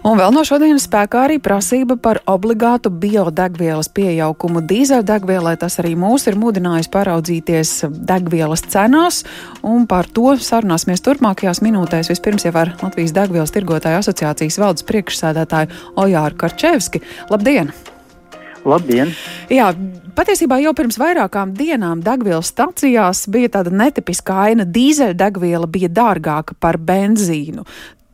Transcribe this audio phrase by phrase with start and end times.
[0.00, 5.58] Un vēl no šodienas spēkā arī prasība par obligātu biodegvielas pieaugumu dīzeļdegvielai.
[5.60, 7.72] Tas arī mūs ir mudinājis paraudzīties
[8.08, 9.20] degvielas cenās,
[9.60, 12.08] un par to sarunāsimies turpmākajās minūtēs.
[12.14, 17.04] Vispirms jau ar Latvijas degvielas tirgotāju asociācijas valdes priekšsēdētāju Ojāru Karčevski.
[17.28, 17.68] Labdien!
[18.64, 19.12] Labdien!
[19.52, 19.68] Jā,
[20.16, 24.64] patiesībā jau pirms vairākām dienām degvielas stacijās bija tāda netipiska aina.
[24.64, 27.68] Dīzeļdegviela bija dārgāka par benzīnu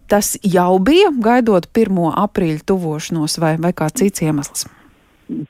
[0.09, 2.00] tas jau bija gaidot 1.
[2.25, 4.67] aprīļa tuvošanos vai, vai kā cits iemesls?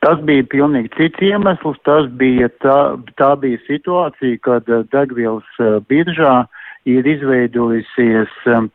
[0.01, 1.77] Tas bija pilnīgi cits iemesls.
[1.85, 2.79] Tas bija tā,
[3.21, 6.47] tā bija situācija, kad eh, degvielas eh, biržā
[6.87, 8.69] ir izveidojusies um,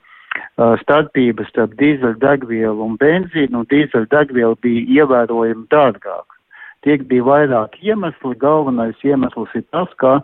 [0.81, 6.37] starpības starp dīzeļdegvielu un benzīnu, un dīzeļdegviela bija ievērojami dārgāka.
[6.83, 8.35] Tiek bija vairāk iemesli.
[8.41, 10.17] Galvenais iemesls ir tas, ka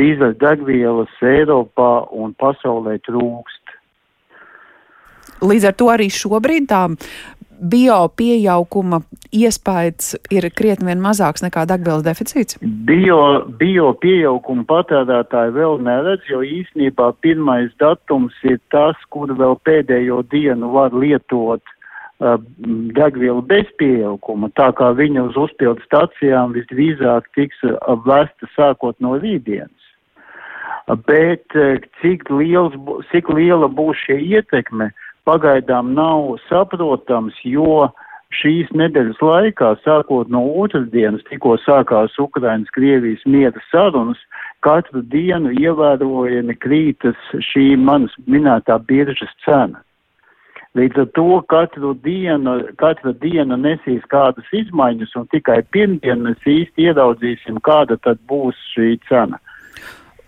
[0.00, 3.75] dīzeļdegvielas Eiropā un pasaulē trūkst.
[5.44, 6.86] Līdz ar to arī šobrīd tā
[7.60, 9.00] bio pieauguma
[9.34, 12.58] iespējas ir krietni mazāks nekā degvielas deficīts?
[12.88, 13.20] Bio,
[13.60, 20.70] bio pieauguma patērētāji vēl neredz, jo īsnībā pirmais datums ir tas, kur vēl pēdējo dienu
[20.74, 22.36] var lietot uh,
[22.98, 29.16] degvielu bez pieauguma, tā kā viņa uz uzpildu stacijām visdrīzāk tiks uh, vesta sākot no
[29.20, 29.72] rītdienas.
[31.08, 32.76] Bet uh, cik, liels,
[33.10, 37.88] cik liela būs šie ietekme, uh, pagaidām nav saprotams, jo
[38.34, 44.20] šīs nedēļas laikā, sākot no otrdienas, tikko sākās Ukrainas Krievijas miera sarunas,
[44.66, 47.18] katru dienu ievērojami krītas
[47.50, 49.82] šī manas minētā biržas cena.
[50.76, 56.90] Līdz ar to katru dienu, katra diena nesīs kādas izmaiņas, un tikai pirmdien mēs īsti
[56.90, 59.40] ieraudzīsim, kāda tad būs šī cena.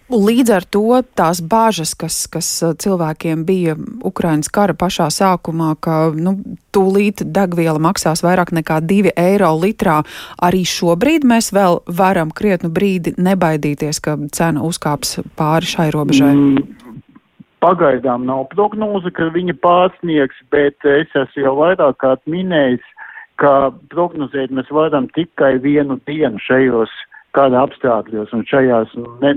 [0.08, 3.74] Līdz ar to tās bāžas, kas, kas uh, cilvēkiem bija
[4.08, 6.32] Ukrainas kara pašā sākumā, ka nu,
[6.72, 9.98] tūlīt degviela maksās vairāk nekā 2 eiro litrā,
[10.40, 16.32] arī šobrīd mēs vēl varam krietnu brīdi nebaidīties, ka cena uzkāps pāri šai robežai.
[16.32, 16.64] Mm.
[17.60, 22.86] Pagaidām nav prognoze, ka viņa pārsniegs, bet es esmu jau vairāk kārt minējis,
[23.42, 29.33] ka prognozēt mēs varam tikai vienu dienu šajos uh, kāda apstākļos un šajās ne,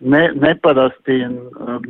[0.00, 1.18] ne, neparasti,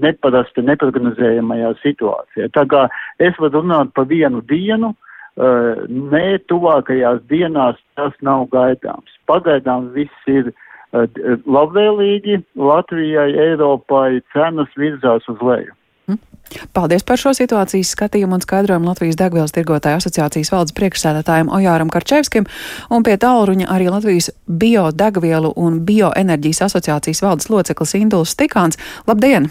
[0.03, 2.49] neparasti neprognozējamajā situācijā.
[2.57, 2.87] Tā kā
[3.23, 4.95] es varu runāt pa vienu dienu,
[5.37, 9.13] eh, ne tuvākajās dienās tas nav gaidāms.
[9.31, 15.77] Pagaidām viss ir eh, labvēlīgi, Latvijai, Eiropai cenas virzās uz leju.
[16.77, 22.49] Paldies par šo situācijas skatījumu un skaidrojumu Latvijas degvielas tirgotāju asociācijas valdes priekšsēdētājiem Ojāram Karčevskim
[22.93, 28.81] un pie tālruņa arī Latvijas biodegvielu un bioenerģijas asociācijas valdes loceklis Induls Stikāns.
[29.09, 29.49] Labdien!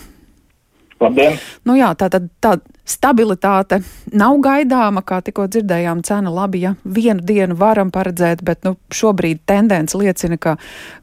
[1.02, 1.38] Labdien!
[1.66, 3.82] Nu jā, tā tad tā stabilitāte
[4.14, 9.42] nav gaidāma, kā tikko dzirdējām, cena labi, ja vienu dienu varam paredzēt, bet nu, šobrīd
[9.50, 10.58] tendence liecina, ka,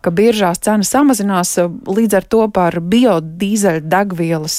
[0.04, 1.56] ka biržās cena samazinās,
[1.88, 4.56] līdz ar to par biodīzeļu degvielas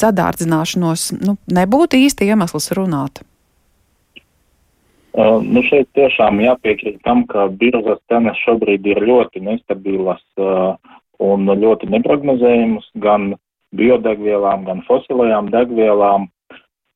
[0.00, 3.24] sadārdzināšanos nu, nebūtu īsti iemesls runāt.
[5.14, 10.74] Uh, nu šeit tiešām jāpiekrīt tam, ka biržas cenas šobrīd ir ļoti nestabilas uh,
[11.22, 13.34] un ļoti neprognozējamas gan
[13.78, 16.28] biodegvielām, gan fosilajām degvielām,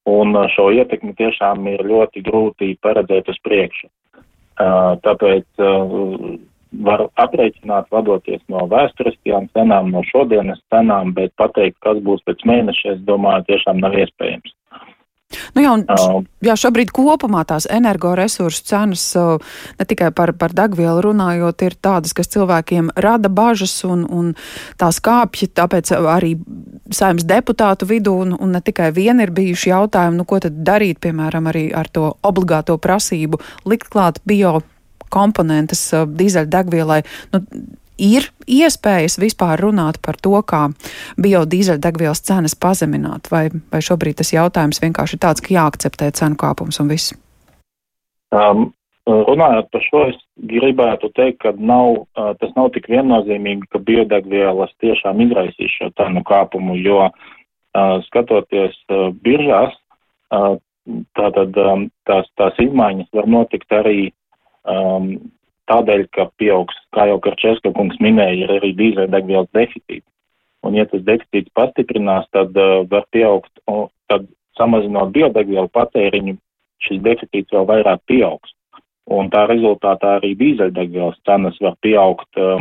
[0.09, 3.91] un uh, šo ietekmi tiešām ir ļoti grūti paredzēt uz priekšu.
[4.59, 6.38] Uh, tāpēc uh,
[6.84, 12.97] var aprēķināt, vadoties no vēsturiskajām cenām, no šodienas cenām, bet pateikt, kas būs pēc mēneša,
[12.97, 14.55] es domāju, tiešām nav iespējams.
[15.53, 15.83] Nu jā, un,
[16.44, 19.03] jā, šobrīd kopumā tās energoresursu cenas,
[19.77, 24.31] ne tikai par, par degvielu runājot, ir tādas, kas cilvēkiem rada bažas un, un
[24.81, 26.34] tās kāpja, tāpēc arī
[26.94, 31.03] saimnes deputātu vidū, un, un ne tikai viena ir bijuši jautājumi, nu ko tad darīt,
[31.05, 34.62] piemēram, arī ar to obligāto prasību likt klāt bio
[35.12, 37.03] komponentes dīzeļdegvielai.
[37.34, 37.44] Nu,
[37.98, 40.69] ir iespējas vispār runāt par to, kā
[41.20, 46.81] biodīzeļdegvielas cenas pazemināt, vai, vai šobrīd tas jautājums vienkārši ir tāds, ka jāakceptē cenu kāpums
[46.82, 47.14] un viss?
[48.34, 48.70] Um,
[49.08, 50.20] runājot par šo, es
[50.50, 56.23] gribētu teikt, ka nav, uh, tas nav tik viennozīmīgi, ka biodegvielas tiešām izraisīs šo cenu
[56.28, 57.12] kāpumu, jo uh,
[58.08, 59.75] skatoties uh, biržās,
[60.34, 60.56] uh,
[61.19, 64.11] tātad um, tās, tās izmaiņas var notikt arī
[64.64, 65.17] um,
[65.69, 70.06] tādēļ, ka pieaugs, kā jau Karčeska kungs minēja, ir arī dīzeļdegvielas deficīts.
[70.67, 74.26] Un, ja tas deficīts pastiprinās, tad uh, var pieaugt, un tad
[74.59, 76.37] samazinot biodegvielu patēriņu,
[76.82, 78.55] šis deficīts vēl vairāk pieaugs.
[79.09, 82.61] Un tā rezultātā arī dīzeļdegvielas cenas var pieaugt, uh,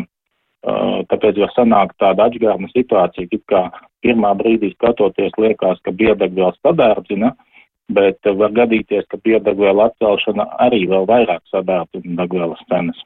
[0.67, 3.67] uh, tāpēc var sanākt tāda atšķirīga situācija, it kā
[4.05, 7.33] pirmā brīdī skatoties liekas, ka biodegvielas sadārdzina,
[7.89, 12.99] bet var gadīties, ka biodegvielu atcelšana arī vēl vairāk sadātu degvielas cenas.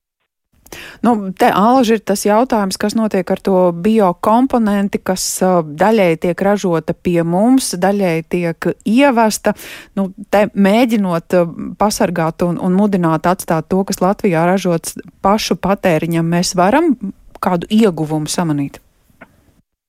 [1.04, 6.44] Nu, te alži ir tas jautājums, kas notiek ar to biokomponenti, kas uh, daļai tiek
[6.48, 9.54] ražota pie mums, daļai tiek ievesta.
[10.00, 14.96] Nu, te mēģinot uh, pasargāt un, un mudināt atstāt to, kas Latvijā ražots
[15.26, 16.94] pašu patēriņam, mēs varam
[17.42, 18.80] kādu ieguvumu samanīt.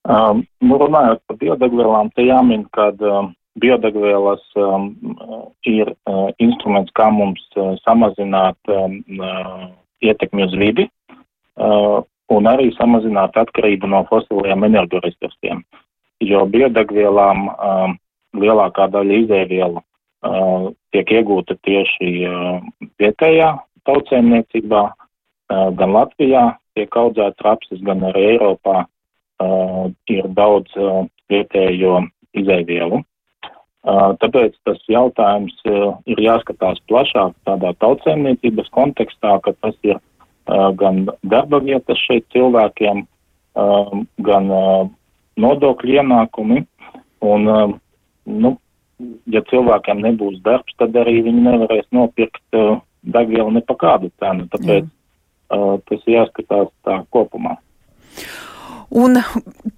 [0.02, 4.94] Um, runājot par biodegvielām, te jāmin, ka um, biodegvielas um,
[5.68, 9.68] ir uh, instruments, kā mums uh, samazināt um, uh,
[10.04, 10.88] ietekmi uz vidi
[11.60, 12.00] uh,
[12.32, 15.62] un arī samazināt atkarību no fosiliem energoresursiem,
[16.24, 17.92] jo biodegvielām uh,
[18.38, 22.64] lielākā daļa izēvielu uh, tiek iegūta tieši uh,
[23.02, 23.52] vietējā
[23.88, 26.48] tautsēmniecībā, uh, gan Latvijā
[26.78, 32.00] tiek audzēts rapsis, gan arī Eiropā uh, ir daudz uh, vietējo
[32.38, 33.02] izēvielu.
[33.82, 39.98] Tāpēc tas jautājums ir jāskatās plašāk tādā tautsēmniecības kontekstā, ka tas ir
[40.78, 43.02] gan darba vietas šeit cilvēkiem,
[44.28, 44.52] gan
[45.42, 46.62] nodokļu ienākumi.
[47.22, 47.50] Un,
[48.26, 48.54] nu,
[49.30, 52.58] ja cilvēkiem nebūs darbs, tad arī viņi nevarēs nopirkt
[53.02, 54.46] degvielu ne pa kādu cenu.
[54.54, 55.82] Tāpēc mm.
[55.90, 57.58] tas jāskatās tā kopumā.
[58.92, 59.16] Un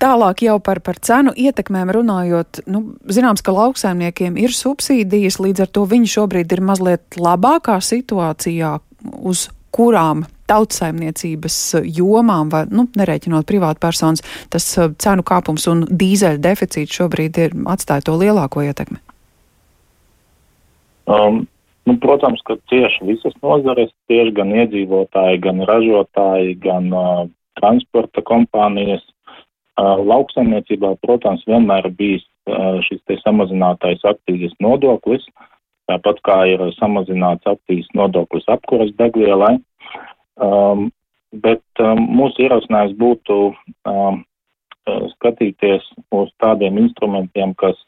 [0.02, 5.70] tālāk jau par, par cenu ietekmēm runājot, nu, zināms, ka lauksaimniekiem ir subsīdijas, līdz ar
[5.70, 8.72] to viņi šobrīd ir mazliet labākā situācijā,
[9.22, 11.58] uz kurām tautsaimniecības
[11.94, 18.08] jomām, vai, nu, nereiķinot privātpersonas, tas uh, cenu kāpums un dīzeļa deficīts šobrīd ir atstāja
[18.08, 18.98] to lielāko ietekmi?
[21.10, 21.44] Um,
[21.86, 27.24] nu, protams, ka cieši visas nozares, tieši gan iedzīvotāji, gan ražotāji, gan uh,
[27.60, 29.04] transporta kompānijas.
[29.78, 32.22] Lauksaimniecībā, protams, vienmēr bijis
[32.86, 35.24] šis te samazinātais aktīzes nodoklis,
[35.90, 39.56] tāpat kā ir samazināts aktīzes nodoklis apkuras degvielai.
[40.36, 40.92] Um,
[41.34, 43.36] bet um, mūsu ierosinājums būtu
[43.88, 44.22] um,
[45.14, 47.78] skatīties uz tādiem instrumentiem, kas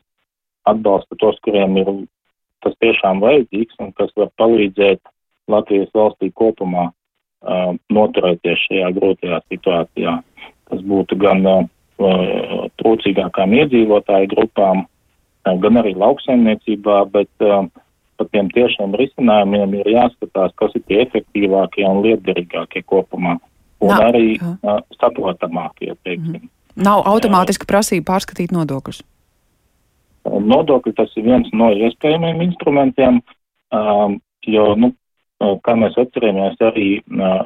[0.66, 1.90] atbalsta tos, kuriem ir
[2.64, 5.02] tas tiešām vajadzīgs un kas var palīdzēt
[5.52, 6.88] Latvijas valstī kopumā
[7.92, 10.18] noturēties šajā grūtajā situācijā.
[10.66, 11.44] Tas būtu gan
[12.80, 14.84] trūcīgākām iedzīvotāju grupām,
[15.46, 17.30] gan arī lauksaimniecībā, bet
[18.16, 23.36] par tiem tiešiem risinājumiem ir jāskatās, kas ir tie efektīvākie un lietderīgākie kopumā.
[23.84, 26.46] Un Nav, arī uh, saprotamākie, teiksim.
[26.46, 26.52] Mm.
[26.86, 29.02] Nav automātiski prasība pārskatīt nodokļus.
[30.26, 33.20] Nodokļi tas ir viens no iespējamiem instrumentiem,
[33.76, 34.16] um,
[34.48, 34.90] jo, nu,
[35.40, 36.88] kā mēs atceramies, arī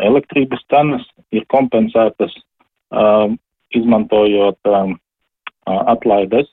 [0.06, 1.04] elektrības cenas
[1.34, 2.34] ir kompensētas
[3.74, 4.70] izmantojot
[5.66, 6.48] atlaides,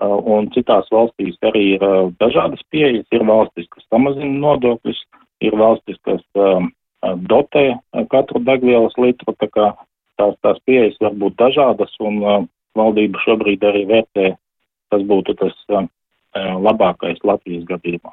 [0.00, 1.84] un citās valstīs arī ir
[2.20, 3.06] dažādas pieejas.
[3.12, 5.00] Ir valstis, kas samazina nodokļus,
[5.44, 6.22] ir valstis, kas
[7.28, 7.66] dotē
[8.12, 9.66] katru degvielas litru, tā kā
[10.20, 14.32] tās, tās pieejas var būt dažādas, un valdība šobrīd arī vērtē,
[14.92, 15.56] tas būtu tas
[16.36, 18.12] labākais Latvijas gadījumā.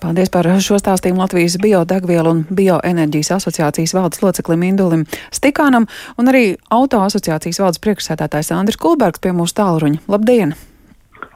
[0.00, 5.86] Paldies par šo stāstījumu Latvijas biodegvielu un bioenerģijas asociācijas valdes loceklim Indulim Stikānam
[6.16, 10.00] un arī auto asociācijas valdes priekšsēdētājs Andris Kulbergs pie mūsu tālruņa.
[10.08, 10.54] Labdien!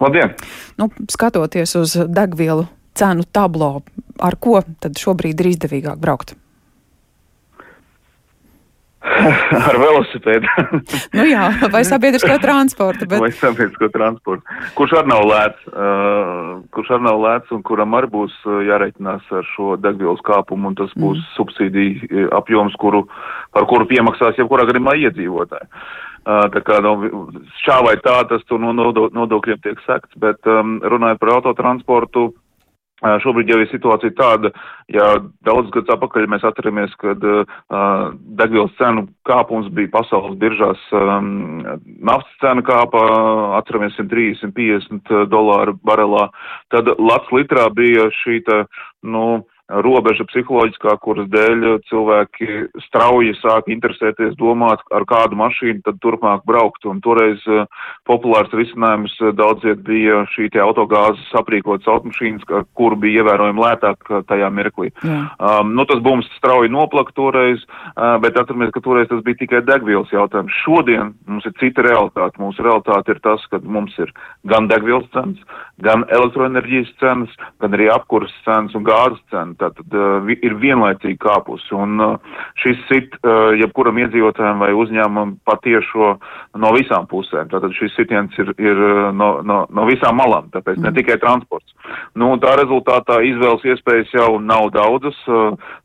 [0.01, 0.33] Labdien!
[0.81, 2.65] Nu, skatoties uz degvielu
[2.97, 3.83] cenu tablo,
[4.17, 6.39] ar ko tad šobrīd ir izdevīgāk braukt?
[9.69, 10.49] ar velosipēdu.
[11.17, 13.09] nu jā, vai sabiedrisko transportu.
[13.11, 13.21] Bet...
[13.23, 14.57] Vai sabiedrisko transportu.
[14.79, 19.29] Kurš arī nav lēts, uh, kurš arī nav lēts un kuram arī būs uh, jāreikinās
[19.35, 21.29] ar šo degvielas kāpumu, un tas būs mm.
[21.37, 23.05] subsīdija uh, apjoms, kuru,
[23.55, 25.71] par kuru piemaksās jebkurā gadījumā iedzīvotāji.
[26.25, 26.95] Uh, tā kā no,
[27.61, 32.31] šā vai tā tas tur no nodokļiem tiek sekts, bet um, runājot par autotransportu,
[33.25, 34.51] Šobrīd jau ir situācija tāda,
[34.93, 35.09] ja
[35.45, 37.45] daudz gadus atpakaļ mēs atceramies, kad uh,
[38.41, 41.61] degvielas cenu kāpums bija pasaules biržās, um,
[42.01, 43.03] naftas cena kāpa,
[43.61, 46.29] atceramies 130, 150 dolāru barelā,
[46.73, 48.41] tad lats litrā bija šī,
[49.05, 52.49] nu, robeža psiholoģiskā, kuras dēļ cilvēki
[52.85, 56.85] strauji sāk interesēties, domāt, ar kādu mašīnu tad turpmāk braukt.
[56.85, 57.65] Un toreiz uh,
[58.09, 62.45] populārs risinājums uh, daudziet bija šī te autogāzes aprīkotas automašīnas,
[62.77, 64.91] kuru bija ievērojami lētāk tajā mirklī.
[65.05, 69.65] Um, nu, tas bums strauji noplaka toreiz, uh, bet atceramies, ka toreiz tas bija tikai
[69.65, 70.61] degvielas jautājums.
[70.61, 72.37] Šodien mums ir cita realitāte.
[72.43, 74.13] Mūsu realitāte ir tas, ka mums ir
[74.51, 75.41] gan degvielas cenas,
[75.81, 77.33] gan elektroenerģijas cenas,
[77.65, 79.97] gan arī apkuras cenas un gāzes cenas cena tātad
[80.35, 82.19] ir vienlaicīgi kāpusi, un
[82.61, 83.17] šis sit
[83.61, 86.11] jebkuram iedzīvotājiem vai uzņēmumam patiešo
[86.61, 87.51] no visām pusēm.
[87.53, 88.83] Tātad šis sitiens ir, ir
[89.17, 90.89] no, no, no visām malām, tāpēc mm.
[90.89, 91.75] ne tikai transports.
[92.19, 95.19] Nu, tā rezultātā izvēles iespējas jau nav daudzas,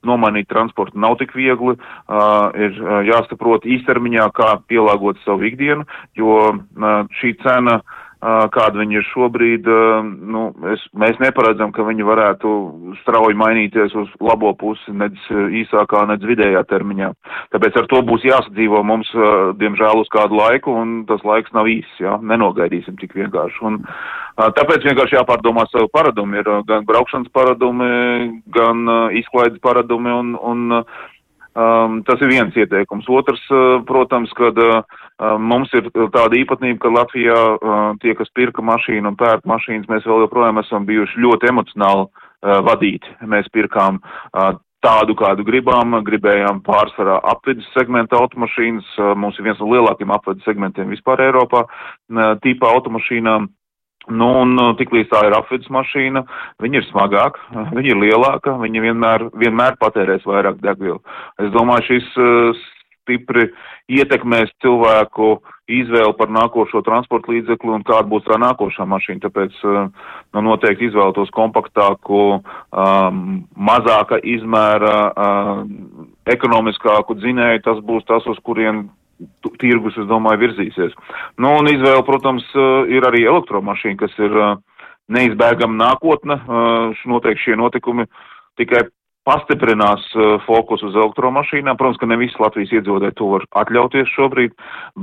[0.07, 1.75] nomainīt transportu nav tik viegli,
[2.65, 6.39] ir jāsaprot īstermiņā, kā pielāgot savu ikdienu, jo
[7.19, 9.67] šī cena uh, kāda viņi ir šobrīd,
[10.03, 12.49] nu, es, mēs neparedzam, ka viņi varētu
[13.01, 17.13] strauji mainīties uz labo pusi, nec īsākā, nec vidējā termiņā.
[17.55, 19.11] Tāpēc ar to būs jāsadzīvo mums,
[19.61, 23.63] diemžēl, uz kādu laiku, un tas laiks nav īss, jā, nenogaidīsim tik vienkārši.
[23.69, 23.79] Un,
[24.35, 28.83] tāpēc vienkārši jāpārdomā savu paradumu, ir gan braukšanas paradumi, gan
[29.15, 30.83] izklaides paradumi, un, un
[31.59, 33.07] Um, tas ir viens ieteikums.
[33.09, 33.41] Otrs,
[33.89, 34.83] protams, kad uh,
[35.19, 40.07] mums ir tāda īpatnība, ka Latvijā uh, tie, kas pirka mašīnu un pērk mašīnas, mēs
[40.07, 43.15] vēl joprojām esam bijuši ļoti emocionāli uh, vadīti.
[43.27, 43.99] Mēs pirkām
[44.83, 48.95] tādu, kādu gribām, gribējām pārsvarā apvidus segmenta automašīnas.
[49.19, 51.65] Mums ir viens no lielākiem apvidus segmentiem vispār Eiropā,
[52.45, 53.49] tīpa automašīnām.
[54.09, 56.23] Nu, un tiklīdz tā ir apvidus mašīna,
[56.63, 57.43] viņa ir smagāka,
[57.75, 61.01] viņa ir lielāka, viņa vienmēr, vienmēr patērēs vairāk degvielu.
[61.43, 62.63] Es domāju, šis
[63.09, 63.49] stipri
[63.89, 65.39] ietekmēs cilvēku
[65.69, 69.23] izvēli par nākošo transporta līdzekli un kāda būs tā nākošā mašīna.
[69.25, 69.89] Tāpēc uh,
[70.33, 75.65] nu, noteikti izvēlētos kompaktāku, um, mazāka izmēra, uh,
[76.29, 77.65] ekonomiskāku dzinēju.
[77.65, 78.87] Tas būs tas, uz kurien
[79.59, 80.95] tirgus, es domāju, virzīsies.
[81.37, 84.55] Nu, un izvēle, protams, eh, ir arī elektromašīna, kas ir eh,
[85.09, 86.39] neizbēgama nākotne.
[86.39, 88.07] Eh, noteikti šie notikumi
[88.59, 88.87] tikai
[89.29, 90.05] pastiprinās
[90.47, 91.77] fokusu uz elektromašīnām.
[91.77, 94.55] Protams, ka ne visi Latvijas iedzīvotāji to var atļauties šobrīd,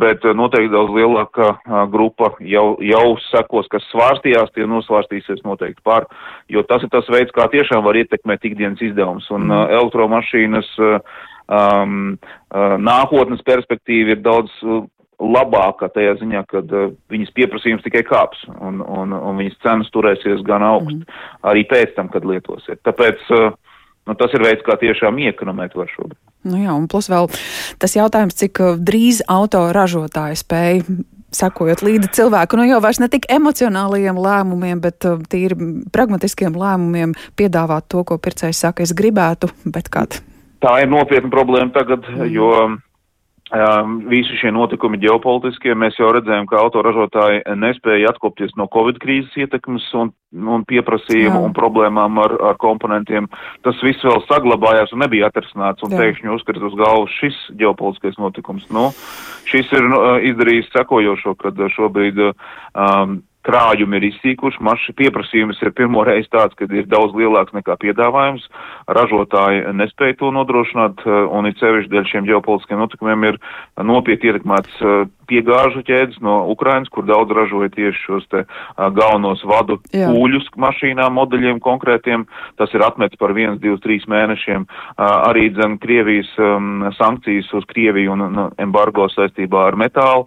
[0.02, 1.52] bet noteikti daudz lielāka
[1.92, 6.08] grupa jau, jau sekos, kas svārstījās, tie nosvārstīsies noteikti pār,
[6.52, 9.30] jo tas ir tas veids, kā tiešām var ietekmēt ikdienas izdevums.
[9.30, 9.70] Un mm.
[9.78, 11.96] elektromašīnas um,
[12.90, 14.52] nākotnes perspektīva ir daudz
[15.16, 20.44] labāka tajā ziņā, ka uh, viņas pieprasījums tikai kāps un, un, un viņas cenas turēsies
[20.46, 21.22] gan augst mm.
[21.48, 22.82] arī pēc tam, kad lietosiet.
[22.84, 23.54] Tāpēc uh,
[24.06, 26.18] nu, tas ir veids, kā tiešām iekonomēt var šobrīd.
[26.46, 27.28] Nu jā, un plus vēl
[27.82, 30.82] tas jautājums, cik uh, drīz auto ražotāji spēj
[31.36, 35.58] sakojot līdzi cilvēku, nu jau vairs ne tik emocionālajiem lēmumiem, bet uh, tīri
[35.92, 40.20] pragmatiskiem lēmumiem piedāvāt to, ko pircējs saka, es gribētu, bet kad
[40.64, 42.28] tā ir nopietna problēma tagad, mm.
[42.32, 42.50] jo
[43.54, 49.36] um, visi šie notikumi ģeopolitiskie, mēs jau redzējām, ka autoražotāji nespēja atkopties no Covid krīzes
[49.38, 51.44] ietekmes un, un pieprasījumu Jā.
[51.46, 53.28] un problēmām ar, ar komponentiem.
[53.66, 56.02] Tas viss vēl saglabājās un nebija atrisināts un Jā.
[56.02, 58.66] pēkšņi uzskatīt uz galvas šis ģeopolitiskais notikums.
[58.74, 58.90] Nu,
[59.50, 66.04] šis ir nu, izdarījis sekojošo, kad šobrīd um, krājumi ir izsīkuši, maši pieprasījums ir pirmo
[66.06, 68.46] reizi tāds, ka ir daudz lielāks nekā piedāvājums,
[68.98, 73.40] ražotāji nespēja to nodrošināt, un it sevišķi dēļ šiem ģeopolitiskiem notikumiem ir
[73.82, 74.82] nopietni ietekmēts
[75.28, 78.44] piegāžu ķēdes no Ukrainas, kur daudz ražoja tieši šos te
[78.76, 80.10] galvenos vadu Jā.
[80.12, 82.26] kūļus mašīnām, modeļiem konkrētiem.
[82.60, 84.66] Tas ir atmets par 1, 2, 3 mēnešiem.
[84.98, 86.30] Arī dzen Krievijas
[86.98, 90.26] sankcijas uz Krieviju un, embargo saistībā ar metālu,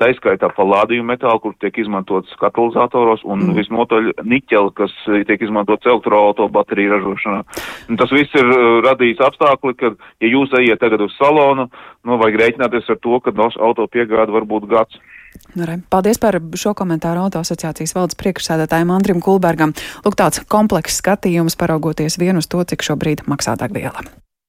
[0.00, 3.58] taiskaitā palādiju metālu, kur tiek izmantots katalizatoros un mm.
[3.58, 4.94] visnotaļ niķeli, kas
[5.28, 7.42] tiek izmantots elektroauto bateriju ražošanā.
[7.88, 8.48] Un tas viss ir
[8.86, 9.92] radījis apstākļi, ka,
[10.22, 11.68] ja jūs ejiet tagad uz salonu,
[12.06, 14.98] nu, vajag rēķināties ar to, ka auto piegāda var būt gads.
[15.54, 19.74] Nu, paldies par šo komentāru auto asociācijas valdes priekšsēdētājiem Andrim Kulbergam.
[20.04, 24.04] Lūk, tāds komplekss skatījums paraugoties vien uz to, cik šobrīd maksā degviela.